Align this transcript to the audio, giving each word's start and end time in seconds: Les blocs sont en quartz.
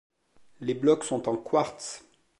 Les 0.61 0.73
blocs 0.73 1.03
sont 1.03 1.29
en 1.29 1.37
quartz. 1.37 2.03